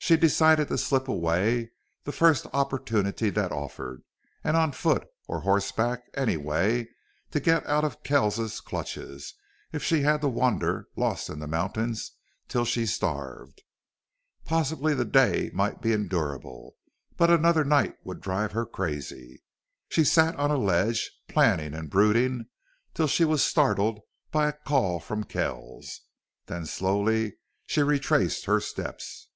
She 0.00 0.16
decided 0.16 0.68
to 0.68 0.78
slip 0.78 1.06
away 1.06 1.72
the 2.04 2.12
first 2.12 2.46
opportunity 2.54 3.28
that 3.28 3.52
offered, 3.52 4.04
and 4.42 4.56
on 4.56 4.72
foot 4.72 5.06
or 5.26 5.40
horseback, 5.42 6.00
any 6.14 6.38
way, 6.38 6.88
to 7.30 7.40
get 7.40 7.66
out 7.66 7.84
of 7.84 8.02
Kells's 8.02 8.62
clutches 8.62 9.34
if 9.70 9.82
she 9.84 10.00
had 10.00 10.22
to 10.22 10.28
wander, 10.28 10.88
lost 10.96 11.28
in 11.28 11.40
the 11.40 11.46
mountains, 11.46 12.12
till 12.48 12.64
she 12.64 12.86
starved. 12.86 13.62
Possibly 14.46 14.94
the 14.94 15.04
day 15.04 15.50
might 15.52 15.82
be 15.82 15.92
endurable, 15.92 16.76
but 17.18 17.28
another 17.28 17.62
night 17.62 17.94
would 18.02 18.22
drive 18.22 18.52
her 18.52 18.64
crazy. 18.64 19.42
She 19.90 20.04
sat 20.04 20.34
on 20.36 20.50
a 20.50 20.56
ledge, 20.56 21.10
planning 21.28 21.74
and 21.74 21.90
brooding, 21.90 22.46
till 22.94 23.08
she 23.08 23.26
was 23.26 23.44
startled 23.44 24.00
by 24.30 24.48
a 24.48 24.54
call 24.54 25.00
from 25.00 25.24
Kells. 25.24 26.00
Then 26.46 26.64
slowly 26.64 27.36
she 27.66 27.82
retraced 27.82 28.46
her 28.46 28.58
steps. 28.60 29.26